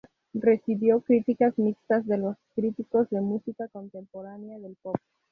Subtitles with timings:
[0.33, 4.95] Recibió críticas mixtas de los críticos de música contemporánea del pop.